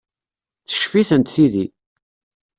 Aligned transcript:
Teccef-itent 0.67 1.31
tidi. 1.33 1.65